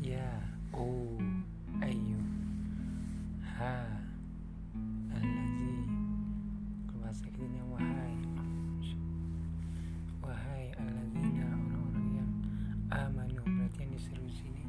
Ya, 0.00 0.26
oh, 0.74 1.16
ayo, 1.82 2.20
ha, 3.58 4.00
wahai, 7.80 8.14
wahai 10.20 10.64
orang-orang 10.76 12.08
yang 12.12 12.30
amanu 12.90 13.40
berarti 13.46 13.86
yang 13.86 13.92
diseru 13.94 14.26
sini 14.28 14.66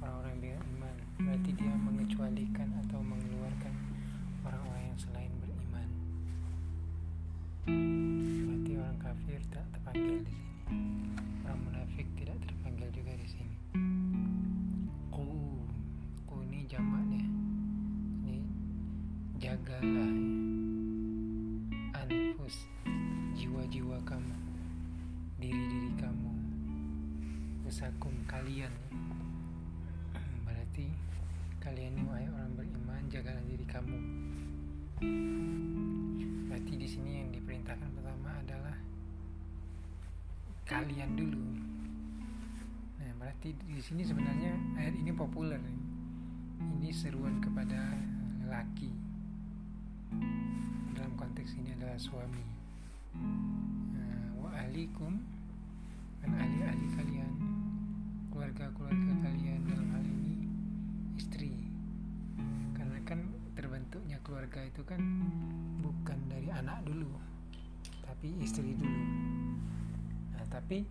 orang-orang 0.00 0.36
beriman 0.40 0.96
berarti 1.18 1.50
dia 1.52 1.74
mengecualikan 1.74 2.68
atau 2.86 3.02
mengeluarkan 3.02 3.74
orang-orang 4.46 4.82
yang 4.88 4.98
selain 4.98 5.32
beriman 5.42 5.88
berarti 7.66 8.72
orang 8.80 8.98
kafir 9.02 9.40
terpanggil 9.88 10.20
di 10.20 10.32
sini. 10.36 10.52
Orang 11.48 11.60
munafik 11.64 12.06
tidak 12.20 12.36
terpanggil 12.44 12.88
juga 12.92 13.12
di 13.16 13.28
sini. 13.28 13.56
Ku 15.08 15.24
ku 16.28 16.34
ini 16.44 16.68
jamaknya 16.68 17.24
ini 18.28 18.44
jagalah 19.40 20.12
anfus 22.04 22.68
jiwa-jiwa 23.32 23.96
kamu 24.04 24.36
diri-diri 25.40 25.92
kamu. 25.96 26.32
Usakum 27.64 28.12
kalian. 28.28 28.72
Hmm, 28.92 30.36
berarti 30.44 30.92
kalian 31.64 31.96
ini 31.96 32.04
wahai 32.04 32.28
orang 32.28 32.52
beriman 32.60 33.08
jagalah 33.08 33.44
diri 33.48 33.64
kamu. 33.64 33.98
Berarti 36.52 36.72
di 36.76 36.88
sini 36.88 37.24
yang 37.24 37.32
diperintahkan 37.32 37.88
pertama 37.96 38.36
adalah 38.44 38.76
kalian 40.68 41.16
dulu. 41.16 41.40
Nah 43.00 43.10
berarti 43.16 43.56
di 43.56 43.80
sini 43.80 44.04
sebenarnya 44.04 44.52
ayat 44.76 44.94
ini 45.00 45.16
populer 45.16 45.56
ini 46.60 46.92
seruan 46.92 47.40
kepada 47.40 47.96
lelaki. 48.44 48.92
Dalam 50.92 51.16
konteks 51.16 51.56
ini 51.56 51.72
adalah 51.72 51.96
suami. 51.96 52.44
Nah, 53.96 54.44
wa 54.44 54.52
ahlikum 54.52 55.24
dan 56.20 56.36
ahli-ahli 56.36 56.86
kalian 57.00 57.32
keluarga-keluarga 58.28 59.12
kalian 59.24 59.60
dalam 59.64 59.88
hal 59.88 60.04
ini 60.04 60.36
istri. 61.16 61.56
Karena 62.76 63.00
kan 63.08 63.24
terbentuknya 63.56 64.20
keluarga 64.20 64.60
itu 64.68 64.84
kan 64.84 65.00
bukan 65.80 66.18
dari 66.28 66.52
anak 66.52 66.84
dulu 66.84 67.08
tapi 68.18 68.34
istri 68.42 68.74
dulu 68.74 69.27
tapi 70.58 70.82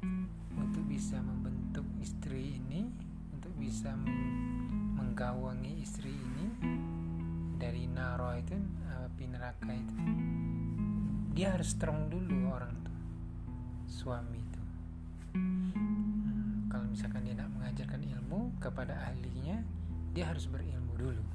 untuk 0.55 0.79
bisa 0.87 1.19
membentuk 1.19 1.83
istri 1.99 2.55
ini 2.55 2.87
untuk 3.35 3.51
bisa 3.59 3.91
menggawangi 4.95 5.83
istri 5.83 6.07
ini 6.07 6.47
dari 7.59 7.83
naro 7.83 8.31
itu 8.39 8.55
api 8.87 9.27
neraka 9.27 9.67
itu 9.75 9.95
dia 11.35 11.51
harus 11.51 11.75
strong 11.75 12.07
dulu 12.07 12.47
orang 12.47 12.71
tuh 12.79 12.95
suami 13.91 14.39
itu. 14.39 14.61
Hmm, 15.35 16.71
kalau 16.71 16.87
misalkan 16.87 17.27
dia 17.27 17.35
nak 17.35 17.51
mengajarkan 17.51 18.07
ilmu 18.07 18.55
kepada 18.63 18.95
ahlinya 19.11 19.67
dia 20.15 20.31
harus 20.31 20.47
berilmu 20.47 20.95
dulu. 20.95 21.25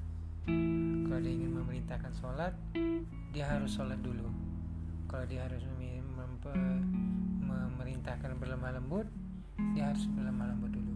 Kalau 1.05 1.21
dia 1.21 1.37
ingin 1.37 1.53
memerintahkan 1.53 2.17
sholat 2.17 2.56
dia 3.37 3.45
harus 3.45 3.77
sholat 3.77 4.01
dulu. 4.01 4.33
Kalau 5.05 5.29
dia 5.29 5.45
harus 5.45 5.61
memerintahkan 7.72 8.37
berlemah 8.37 8.77
lembut 8.77 9.09
dia 9.72 9.93
harus 9.93 10.05
berlemah 10.10 10.53
lembut 10.53 10.72
dulu. 10.75 10.94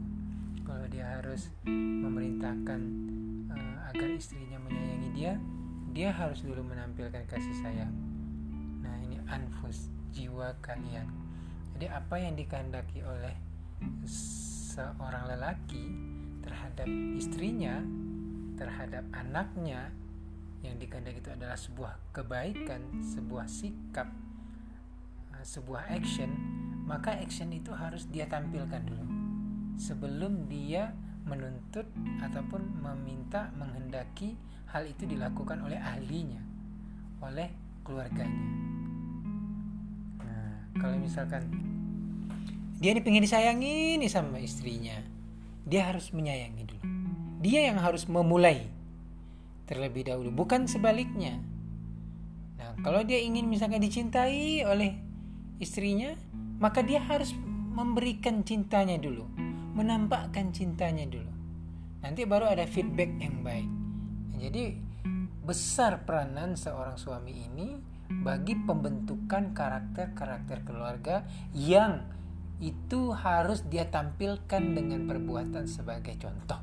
Kalau 0.66 0.87
dia 0.91 1.06
harus 1.16 1.48
memerintahkan 1.66 2.81
uh, 3.53 3.76
agar 3.92 4.09
istrinya 4.12 4.59
menyayangi 4.60 5.10
dia 5.15 5.32
dia 5.97 6.12
harus 6.12 6.44
dulu 6.44 6.60
menampilkan 6.60 7.25
kasih 7.25 7.56
sayang. 7.65 7.92
Nah 8.84 8.97
ini 9.06 9.16
anfus 9.31 9.88
jiwa 10.12 10.53
kalian. 10.60 11.09
Jadi 11.76 11.86
apa 11.88 12.16
yang 12.20 12.34
dikehendaki 12.36 13.00
oleh 13.04 13.32
seorang 14.76 15.28
lelaki 15.28 15.92
terhadap 16.44 16.88
istrinya 17.16 17.81
terhadap 18.56 19.04
anaknya 19.12 19.92
yang 20.65 20.81
dikehendaki 20.81 21.20
itu 21.20 21.31
adalah 21.32 21.59
sebuah 21.59 21.92
kebaikan 22.16 22.81
sebuah 23.04 23.44
sikap 23.44 24.09
uh, 25.36 25.44
sebuah 25.44 25.92
action 25.92 26.56
maka 26.86 27.19
action 27.19 27.50
itu 27.50 27.74
harus 27.74 28.06
dia 28.08 28.30
tampilkan 28.30 28.80
dulu. 28.86 29.04
Sebelum 29.76 30.47
dia 30.47 30.94
menuntut 31.26 31.84
ataupun 32.22 32.62
meminta 32.80 33.50
menghendaki 33.58 34.38
hal 34.70 34.86
itu 34.86 35.04
dilakukan 35.04 35.58
oleh 35.66 35.76
ahlinya 35.76 36.38
oleh 37.19 37.50
keluarganya. 37.82 38.47
Nah 40.22 40.70
kalau 40.78 40.97
misalkan 40.97 41.50
dia 42.78 42.94
ini 42.94 43.03
pengen 43.03 43.26
disayangi 43.26 43.98
nih 43.98 44.10
sama 44.10 44.38
istrinya 44.38 45.03
dia 45.66 45.91
harus 45.91 46.14
menyayangi 46.14 46.62
dulu. 46.62 46.84
Dia 47.42 47.66
yang 47.68 47.82
harus 47.82 48.06
memulai 48.06 48.70
terlebih 49.66 50.06
dahulu 50.06 50.30
bukan 50.30 50.70
sebaliknya. 50.70 51.42
Nah 52.54 52.78
kalau 52.86 53.03
dia 53.03 53.18
ingin 53.18 53.50
misalkan 53.50 53.82
dicintai 53.82 54.62
oleh 54.62 54.94
istrinya 55.58 56.14
maka 56.56 56.81
dia 56.81 57.00
harus 57.05 57.37
memberikan 57.77 58.41
cintanya 58.41 58.97
dulu, 58.97 59.28
menampakkan 59.77 60.53
cintanya 60.56 61.05
dulu. 61.05 61.28
Nanti 62.00 62.25
baru 62.25 62.49
ada 62.49 62.65
feedback 62.65 63.12
yang 63.21 63.44
baik. 63.44 63.69
Jadi 64.37 64.65
besar 65.47 66.03
peranan 66.09 66.56
seorang 66.59 66.97
suami 66.97 67.33
ini 67.34 67.78
bagi 68.25 68.56
pembentukan 68.56 69.53
karakter-karakter 69.53 70.65
keluarga 70.65 71.27
yang 71.53 72.03
itu 72.56 73.12
harus 73.12 73.62
dia 73.69 73.84
tampilkan 73.93 74.62
dengan 74.72 75.05
perbuatan 75.05 75.69
sebagai 75.69 76.16
contoh. 76.16 76.61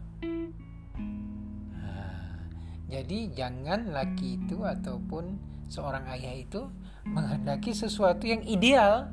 Nah, 1.77 2.49
jadi 2.89 3.29
jangan 3.29 3.93
laki 3.93 4.41
itu 4.41 4.65
ataupun 4.65 5.37
seorang 5.69 6.09
ayah 6.17 6.33
itu 6.33 6.65
menghendaki 7.05 7.77
sesuatu 7.77 8.25
yang 8.25 8.41
ideal 8.47 9.11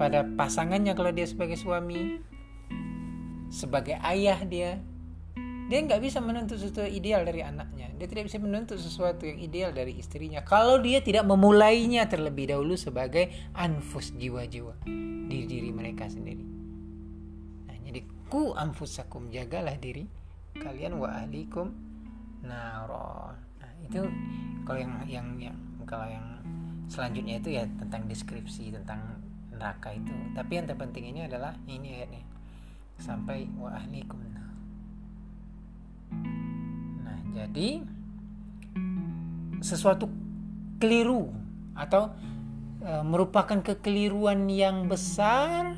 pada 0.00 0.24
pasangannya 0.24 0.96
kalau 0.96 1.12
dia 1.12 1.28
sebagai 1.28 1.60
suami 1.60 2.24
sebagai 3.50 3.98
ayah 4.00 4.40
dia 4.46 4.80
dia 5.70 5.86
nggak 5.86 6.02
bisa 6.02 6.18
menuntut 6.18 6.58
sesuatu 6.58 6.82
ideal 6.82 7.22
dari 7.22 7.46
anaknya. 7.46 7.94
Dia 7.94 8.10
tidak 8.10 8.26
bisa 8.26 8.42
menuntut 8.42 8.82
sesuatu 8.82 9.22
yang 9.22 9.38
ideal 9.38 9.70
dari 9.70 10.02
istrinya. 10.02 10.42
Kalau 10.42 10.82
dia 10.82 10.98
tidak 10.98 11.22
memulainya 11.30 12.10
terlebih 12.10 12.50
dahulu 12.50 12.74
sebagai 12.74 13.30
anfus 13.54 14.10
jiwa-jiwa 14.18 14.82
di 15.30 15.46
diri 15.46 15.70
mereka 15.70 16.10
sendiri. 16.10 16.42
Nah 17.70 17.76
jadi 17.86 18.02
ku 18.26 18.50
anfusakum 18.50 19.30
jagalah 19.30 19.78
diri 19.78 20.10
kalian. 20.58 20.98
Wa 20.98 21.22
ahlikum 21.22 21.70
naron. 22.42 23.38
Nah 23.62 23.70
itu 23.86 24.02
kalau 24.66 24.78
yang 24.82 24.94
yang 25.06 25.26
yang 25.38 25.56
kalau 25.86 26.10
yang 26.10 26.26
selanjutnya 26.90 27.38
itu 27.38 27.54
ya 27.54 27.62
tentang 27.78 28.10
deskripsi 28.10 28.74
tentang 28.74 29.22
neraka 29.60 29.92
itu. 29.92 30.16
Tapi 30.32 30.56
yang 30.56 30.64
terpenting 30.64 31.12
ini 31.12 31.28
adalah 31.28 31.52
ini 31.68 32.00
ayatnya. 32.00 32.24
Sampai 32.96 33.44
wa 33.60 33.76
ahlikum. 33.76 34.16
Nah 37.04 37.18
jadi 37.36 37.84
sesuatu 39.60 40.08
keliru 40.80 41.28
atau 41.76 42.10
e, 42.80 42.92
merupakan 43.04 43.60
kekeliruan 43.60 44.48
yang 44.48 44.88
besar 44.88 45.76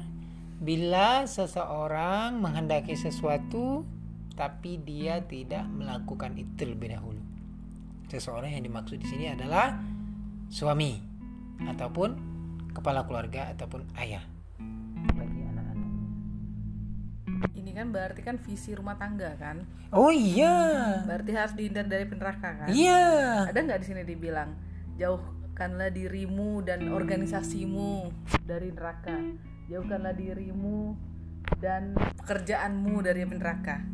bila 0.63 1.27
seseorang 1.27 2.39
menghendaki 2.39 2.95
sesuatu 2.95 3.83
tapi 4.39 4.81
dia 4.81 5.21
tidak 5.27 5.67
melakukan 5.69 6.33
itu 6.39 6.53
terlebih 6.57 6.95
dahulu. 6.97 7.21
Seseorang 8.09 8.55
yang 8.57 8.65
dimaksud 8.65 9.03
di 9.03 9.07
sini 9.11 9.27
adalah 9.29 9.77
suami 10.49 10.97
ataupun 11.67 12.32
kepala 12.73 13.05
keluarga 13.05 13.53
ataupun 13.53 13.85
ayah 14.01 14.25
bagi 15.13 15.41
anak-anaknya. 15.45 16.01
Ini 17.53 17.71
kan 17.77 17.87
berarti 17.93 18.21
kan 18.25 18.37
visi 18.41 18.73
rumah 18.73 18.97
tangga 18.97 19.37
kan? 19.37 19.65
Oh 19.93 20.09
iya. 20.09 21.01
Berarti 21.05 21.31
harus 21.37 21.55
dihindar 21.55 21.87
dari 21.87 22.09
neraka 22.09 22.65
kan? 22.65 22.69
Iya. 22.73 23.05
Ada 23.53 23.59
nggak 23.61 23.81
di 23.81 23.87
sini 23.87 24.03
dibilang 24.09 24.57
jauhkanlah 24.97 25.93
dirimu 25.93 26.65
dan 26.65 26.89
organisasimu 26.89 28.13
dari 28.45 28.73
neraka, 28.73 29.17
jauhkanlah 29.69 30.17
dirimu 30.17 30.97
dan 31.61 31.97
pekerjaanmu 31.97 33.05
dari 33.05 33.23
neraka. 33.29 33.85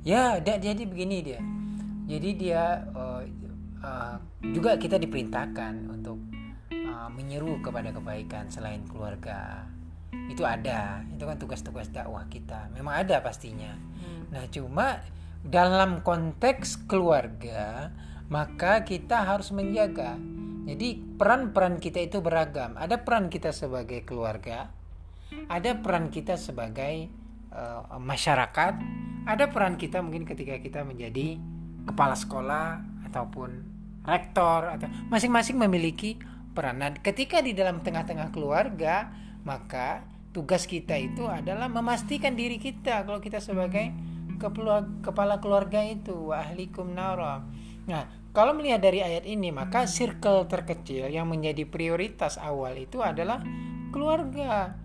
Ya, 0.00 0.40
jadi 0.40 0.80
begini 0.88 1.20
dia. 1.20 1.40
Jadi 2.08 2.30
dia 2.34 2.88
uh, 2.96 3.22
uh, 3.84 4.16
juga 4.42 4.74
kita 4.80 4.96
diperintahkan 4.96 5.92
untuk 5.92 6.18
uh, 7.00 7.08
menyeru 7.08 7.64
kepada 7.64 7.96
kebaikan 7.96 8.52
selain 8.52 8.84
keluarga. 8.84 9.64
Itu 10.28 10.44
ada 10.44 11.00
itu 11.08 11.24
kan 11.24 11.40
tugas-tugas 11.40 11.88
dakwah 11.88 12.28
kita. 12.28 12.68
Memang 12.76 13.00
ada 13.00 13.24
pastinya. 13.24 13.72
Hmm. 13.72 14.28
nah 14.28 14.44
cuma 14.52 15.00
dalam 15.40 16.04
konteks 16.04 16.84
keluarga 16.84 17.88
maka 18.28 18.84
kita 18.84 19.24
harus 19.24 19.48
menjaga. 19.56 20.20
Jadi 20.68 21.00
peran-peran 21.16 21.80
kita 21.80 22.04
itu 22.04 22.20
beragam. 22.20 22.76
Ada 22.76 23.00
peran 23.00 23.32
kita 23.32 23.50
sebagai 23.50 24.04
keluarga 24.04 24.68
ada 25.46 25.78
peran 25.78 26.10
kita 26.10 26.34
sebagai 26.34 27.10
uh, 27.54 27.98
masyarakat 27.98 28.74
ada 29.26 29.44
peran 29.52 29.78
kita 29.78 30.02
mungkin 30.02 30.26
ketika 30.26 30.58
kita 30.58 30.82
menjadi 30.82 31.38
kepala 31.86 32.18
sekolah 32.18 32.82
ataupun 33.10 33.50
rektor 34.06 34.66
atau 34.66 34.88
masing-masing 35.12 35.60
memiliki 35.60 36.18
peranan 36.52 36.98
ketika 36.98 37.38
di 37.40 37.54
dalam 37.54 37.80
tengah-tengah 37.80 38.34
keluarga 38.34 39.10
maka 39.46 40.04
tugas 40.30 40.66
kita 40.66 40.98
itu 40.98 41.26
adalah 41.26 41.66
memastikan 41.70 42.34
diri 42.34 42.58
kita 42.58 43.06
kalau 43.06 43.18
kita 43.22 43.38
sebagai 43.42 43.90
kepala 45.04 45.38
keluarga 45.38 45.84
itu 45.84 46.32
wa 46.32 46.40
ahlikum 46.40 46.96
nah 46.96 48.04
kalau 48.30 48.54
melihat 48.54 48.78
dari 48.78 49.02
ayat 49.02 49.26
ini 49.26 49.50
maka 49.50 49.90
circle 49.90 50.46
terkecil 50.46 51.10
yang 51.10 51.26
menjadi 51.26 51.66
prioritas 51.66 52.38
awal 52.38 52.78
itu 52.78 53.02
adalah 53.02 53.42
keluarga. 53.90 54.78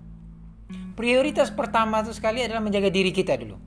Prioritas 0.97 1.53
pertama 1.53 2.01
itu 2.01 2.09
sekali 2.09 2.41
adalah 2.41 2.65
menjaga 2.65 2.89
diri 2.89 3.13
kita 3.13 3.37
dulu. 3.37 3.57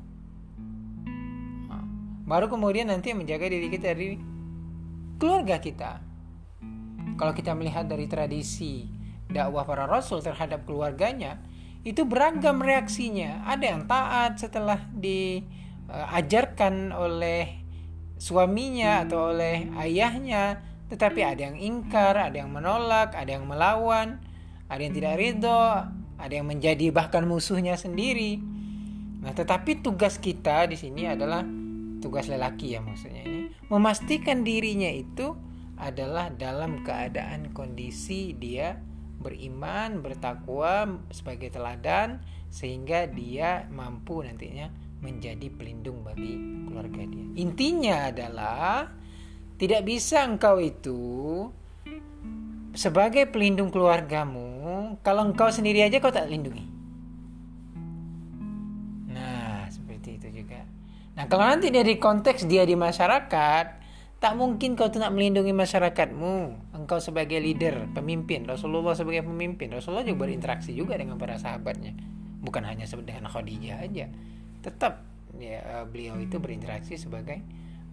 Nah, 1.70 1.84
baru 2.26 2.50
kemudian 2.50 2.90
nanti 2.90 3.14
menjaga 3.14 3.46
diri 3.46 3.70
kita 3.70 3.94
dari 3.94 4.18
keluarga 5.22 5.62
kita. 5.62 6.02
Kalau 7.18 7.34
kita 7.34 7.50
melihat 7.58 7.90
dari 7.90 8.06
tradisi 8.06 8.86
dakwah 9.26 9.66
para 9.66 9.90
rasul 9.90 10.22
terhadap 10.22 10.62
keluarganya, 10.64 11.42
itu 11.82 12.06
beragam 12.06 12.62
reaksinya. 12.62 13.42
Ada 13.44 13.64
yang 13.74 13.82
taat 13.90 14.38
setelah 14.38 14.78
diajarkan 14.94 16.94
oleh 16.94 17.58
suaminya 18.18 19.02
atau 19.02 19.34
oleh 19.34 19.66
ayahnya, 19.82 20.62
tetapi 20.88 21.20
ada 21.26 21.42
yang 21.50 21.58
ingkar, 21.58 22.16
ada 22.16 22.38
yang 22.38 22.54
menolak, 22.54 23.18
ada 23.18 23.34
yang 23.34 23.50
melawan, 23.50 24.22
ada 24.70 24.78
yang 24.78 24.94
tidak 24.94 25.18
ridho, 25.18 25.66
ada 26.18 26.34
yang 26.34 26.46
menjadi 26.46 26.90
bahkan 26.90 27.26
musuhnya 27.26 27.78
sendiri. 27.78 28.38
Nah, 29.18 29.34
tetapi 29.34 29.82
tugas 29.82 30.22
kita 30.22 30.70
di 30.70 30.78
sini 30.78 31.10
adalah 31.10 31.42
tugas 31.98 32.30
lelaki 32.30 32.78
ya 32.78 32.80
maksudnya 32.82 33.26
ini, 33.26 33.50
memastikan 33.66 34.46
dirinya 34.46 34.86
itu 34.86 35.34
adalah 35.78 36.28
dalam 36.34 36.82
keadaan 36.82 37.54
kondisi 37.54 38.34
dia 38.34 38.76
beriman, 39.19 39.98
bertakwa 39.98 41.02
sebagai 41.10 41.50
teladan 41.50 42.22
sehingga 42.48 43.10
dia 43.10 43.66
mampu 43.70 44.22
nantinya 44.22 44.70
menjadi 45.02 45.50
pelindung 45.50 46.02
bagi 46.06 46.38
keluarga 46.66 47.02
dia. 47.06 47.26
Intinya 47.38 48.10
adalah 48.10 48.90
tidak 49.58 49.82
bisa 49.86 50.22
engkau 50.22 50.62
itu 50.62 51.02
sebagai 52.75 53.26
pelindung 53.26 53.75
keluargamu 53.75 54.98
kalau 55.02 55.26
engkau 55.26 55.50
sendiri 55.50 55.82
aja 55.82 55.98
kau 55.98 56.14
tak 56.14 56.30
lindungi. 56.30 56.66
Nah, 59.10 59.66
seperti 59.66 60.19
itu 60.19 60.42
juga. 60.42 60.62
Nah, 61.19 61.26
kalau 61.26 61.42
nanti 61.42 61.75
dari 61.75 61.98
konteks 61.98 62.46
dia 62.46 62.62
di 62.62 62.78
masyarakat, 62.78 63.77
tak 64.18 64.34
mungkin 64.34 64.74
kau 64.74 64.90
tuh 64.90 64.98
nak 64.98 65.14
melindungi 65.14 65.54
masyarakatmu. 65.54 66.34
Engkau 66.74 66.98
sebagai 66.98 67.38
leader, 67.38 67.86
pemimpin, 67.94 68.46
Rasulullah 68.46 68.98
sebagai 68.98 69.22
pemimpin, 69.22 69.70
Rasulullah 69.70 70.02
juga 70.02 70.26
berinteraksi 70.26 70.74
juga 70.74 70.98
dengan 70.98 71.18
para 71.18 71.38
sahabatnya. 71.38 71.94
Bukan 72.38 72.62
hanya 72.66 72.86
dengan 72.86 73.26
Khadijah 73.30 73.82
aja 73.82 74.06
tetap 74.62 75.06
ya 75.38 75.62
eh, 75.62 75.84
beliau 75.86 76.18
itu 76.18 76.36
berinteraksi 76.42 76.98
sebagai 76.98 77.40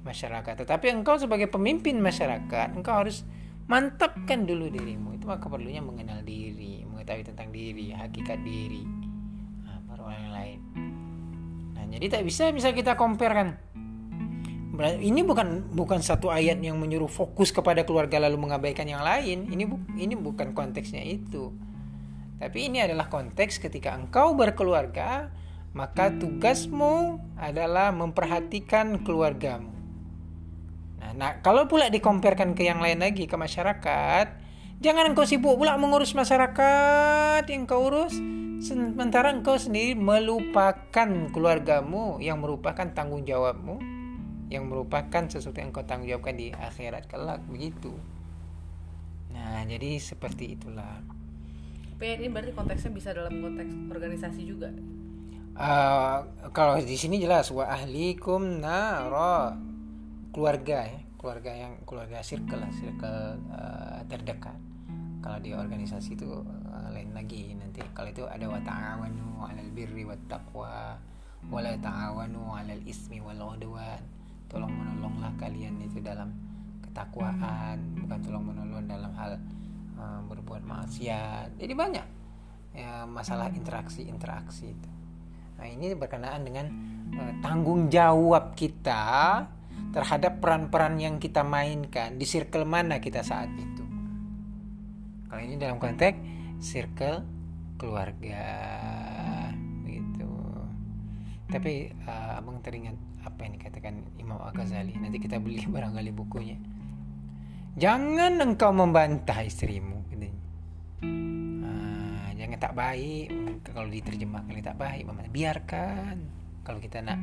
masyarakat. 0.06 0.66
Tetapi 0.66 0.86
engkau 0.92 1.18
sebagai 1.18 1.50
pemimpin 1.50 1.98
masyarakat, 1.98 2.78
engkau 2.78 2.94
harus 2.94 3.26
mantapkan 3.66 4.46
dulu 4.46 4.70
dirimu. 4.70 5.18
Itu 5.18 5.26
maka 5.30 5.50
perlunya 5.50 5.82
mengenal 5.82 6.22
diri, 6.22 6.86
mengetahui 6.86 7.26
tentang 7.26 7.50
diri, 7.50 7.94
hakikat 7.94 8.40
diri. 8.46 8.86
Nah, 9.66 9.82
baru 9.90 10.04
orang 10.10 10.30
lain. 10.30 10.60
Nah, 11.74 11.84
jadi 11.90 12.06
tak 12.20 12.24
bisa 12.26 12.54
bisa 12.54 12.70
kita 12.74 12.94
compare 12.94 13.34
kan. 13.34 13.50
Ini 14.76 15.22
bukan 15.24 15.72
bukan 15.72 16.04
satu 16.04 16.28
ayat 16.28 16.60
yang 16.60 16.76
menyuruh 16.76 17.08
fokus 17.08 17.56
kepada 17.56 17.88
keluarga 17.88 18.20
lalu 18.20 18.36
mengabaikan 18.36 18.84
yang 18.86 19.02
lain. 19.02 19.48
Ini 19.48 19.64
bu, 19.64 19.80
ini 19.96 20.14
bukan 20.20 20.52
konteksnya 20.52 21.00
itu. 21.02 21.56
Tapi 22.36 22.68
ini 22.68 22.84
adalah 22.84 23.08
konteks 23.08 23.64
ketika 23.64 23.96
engkau 23.96 24.36
berkeluarga, 24.36 25.32
maka 25.72 26.12
tugasmu 26.12 27.24
adalah 27.40 27.96
memperhatikan 27.96 29.04
keluargamu. 29.08 29.72
Nah, 31.00 31.12
nah 31.16 31.32
kalau 31.40 31.72
pula 31.72 31.88
dikomparkan 31.88 32.52
ke 32.52 32.68
yang 32.68 32.84
lain 32.84 33.00
lagi 33.00 33.24
ke 33.24 33.36
masyarakat, 33.40 34.28
jangan 34.84 35.16
engkau 35.16 35.24
sibuk 35.24 35.56
pula 35.56 35.80
mengurus 35.80 36.12
masyarakat 36.12 37.48
yang 37.48 37.64
kau 37.64 37.88
urus, 37.88 38.20
sementara 38.60 39.32
engkau 39.32 39.56
sendiri 39.56 39.96
melupakan 39.96 41.32
keluargamu 41.32 42.20
yang 42.20 42.44
merupakan 42.44 42.92
tanggung 42.92 43.24
jawabmu, 43.24 43.95
yang 44.50 44.70
merupakan 44.70 45.26
sesuatu 45.26 45.58
yang 45.58 45.74
kau 45.74 45.86
tanggung 45.86 46.10
jawabkan 46.10 46.38
di 46.38 46.54
akhirat 46.54 47.10
kelak 47.10 47.42
begitu. 47.50 47.94
Nah, 49.34 49.66
jadi 49.66 49.98
seperti 49.98 50.56
itulah. 50.56 51.02
Tapi 51.96 52.22
ini 52.22 52.28
berarti 52.30 52.52
konteksnya 52.52 52.92
bisa 52.92 53.10
dalam 53.16 53.42
konteks 53.42 53.74
organisasi 53.90 54.42
juga. 54.46 54.70
Uh, 55.56 56.20
kalau 56.52 56.76
di 56.84 57.00
sini 57.00 57.16
jelas 57.16 57.48
wa 57.48 57.64
ahlikum 57.64 58.60
naro 58.60 59.56
keluarga 60.36 60.84
ya 60.84 61.00
keluarga 61.16 61.52
yang 61.56 61.74
keluarga 61.88 62.20
circle 62.20 62.60
lah 62.60 62.68
circle 62.76 63.40
uh, 63.56 64.04
terdekat 64.12 64.60
kalau 65.24 65.40
di 65.40 65.56
organisasi 65.56 66.20
itu 66.20 66.28
uh, 66.44 66.92
lain 66.92 67.16
lagi 67.16 67.56
nanti 67.56 67.80
kalau 67.96 68.12
itu 68.12 68.28
ada 68.28 68.46
wa 68.52 68.60
ta'awanu 68.60 69.48
'alal 69.48 69.72
birri 69.72 70.04
wat 70.04 70.20
taqwa 70.28 71.00
wa 71.48 71.60
la 71.64 71.72
ta'awanu 71.80 72.52
'alal 72.52 72.84
ismi 72.84 73.24
wal 73.24 73.56
udwan 73.56 74.04
tolong 74.56 74.72
menolonglah 74.72 75.36
kalian 75.36 75.76
itu 75.84 76.00
dalam 76.00 76.32
ketakwaan 76.80 77.76
bukan 78.00 78.20
tolong 78.24 78.46
menolong 78.48 78.88
dalam 78.88 79.12
hal 79.20 79.36
uh, 80.00 80.24
berbuat 80.32 80.64
maksiat 80.64 81.60
jadi 81.60 81.74
banyak 81.76 82.08
ya 82.76 83.04
masalah 83.04 83.52
interaksi 83.52 84.08
interaksi 84.08 84.72
itu 84.72 84.96
Nah, 85.56 85.68
ini 85.72 85.96
berkenaan 85.96 86.42
dengan 86.44 86.66
uh, 87.16 87.34
tanggung 87.40 87.88
jawab 87.88 88.56
kita 88.56 89.44
terhadap 89.96 90.44
peran-peran 90.44 91.00
yang 91.00 91.16
kita 91.20 91.44
mainkan 91.44 92.20
di 92.20 92.28
circle 92.28 92.68
mana 92.68 93.00
kita 93.00 93.24
saat 93.24 93.48
itu. 93.56 93.84
Kalau 95.32 95.42
ini 95.42 95.56
dalam 95.56 95.80
konteks 95.80 96.20
circle 96.60 97.24
keluarga 97.80 98.44
gitu. 99.88 100.32
Tapi 101.48 101.92
uh, 102.04 102.25
abang 102.36 102.60
teringat 102.62 102.96
apa 103.24 103.48
yang 103.48 103.54
dikatakan 103.58 103.94
Imam 104.20 104.38
Al-Ghazali. 104.40 104.96
Nanti 105.00 105.18
kita 105.18 105.40
beli 105.40 105.64
barangkali 105.76 106.12
bukunya. 106.12 106.58
Jangan 107.76 108.40
engkau 108.40 108.72
membantah 108.72 109.44
istrimu, 109.44 110.08
katanya. 110.08 110.40
Yang 112.36 112.62
tak 112.62 112.76
baik. 112.78 113.28
Kalau 113.68 113.90
diterjemahkan 113.92 114.64
tak 114.64 114.78
baik 114.80 115.04
biarkan. 115.36 116.16
Kalau 116.64 116.80
kita 116.80 117.04
nak 117.04 117.20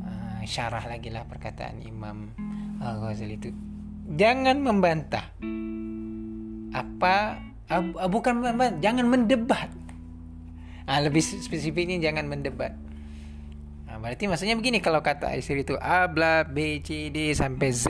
uh, 0.00 0.40
syarah 0.48 0.82
lagi 0.88 1.12
lah 1.12 1.28
perkataan 1.28 1.84
Imam 1.84 2.32
Al 2.80 2.96
Ghazali 3.04 3.36
itu 3.36 3.52
jangan 4.16 4.64
membantah. 4.64 5.28
Apa 6.72 7.38
uh, 7.68 8.08
bukan 8.08 8.40
membantah 8.40 8.80
jangan 8.80 9.04
mendebat. 9.06 9.68
Uh, 10.88 11.00
lebih 11.04 11.20
spesifiknya 11.20 12.00
jangan 12.00 12.26
mendebat 12.26 12.72
berarti 14.00 14.26
maksudnya 14.26 14.56
begini 14.56 14.80
kalau 14.80 15.04
kata 15.04 15.36
istri 15.36 15.62
itu 15.62 15.76
A 15.76 16.08
bla 16.08 16.42
B 16.42 16.80
C 16.80 17.12
D 17.12 17.36
sampai 17.36 17.68
Z 17.70 17.86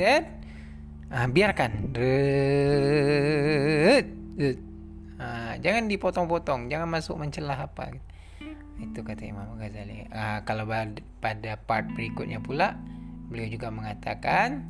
uh, 1.08 1.26
biarkan 1.30 1.94
Nah, 5.20 5.52
jangan 5.60 5.84
dipotong-potong, 5.84 6.72
jangan 6.72 6.88
masuk 6.88 7.20
mencelah 7.20 7.68
apa. 7.68 7.92
Itu 8.80 9.04
kata 9.04 9.28
Imam 9.28 9.60
Ghazali. 9.60 10.08
Nah, 10.08 10.40
kalau 10.48 10.64
pada 11.20 11.60
part 11.60 11.84
berikutnya 11.92 12.40
pula, 12.40 12.80
beliau 13.28 13.52
juga 13.52 13.68
mengatakan 13.68 14.64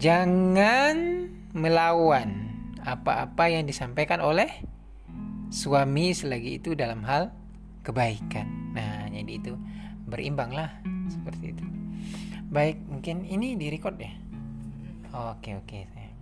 jangan 0.00 1.28
melawan 1.52 2.56
apa-apa 2.80 3.52
yang 3.52 3.68
disampaikan 3.68 4.24
oleh 4.24 4.48
suami 5.52 6.16
selagi 6.16 6.64
itu 6.64 6.72
dalam 6.72 7.04
hal 7.04 7.28
kebaikan. 7.84 8.48
Nah, 8.72 9.12
jadi 9.12 9.32
itu 9.44 9.52
berimbang 10.14 10.54
lah 10.54 10.70
seperti 11.10 11.50
itu. 11.50 11.64
Baik 12.54 12.78
mungkin 12.86 13.26
ini 13.26 13.58
di 13.58 13.66
record 13.66 13.98
ya? 13.98 14.14
Oke 15.34 15.58
oke 15.58 15.78
sayang. 15.90 16.18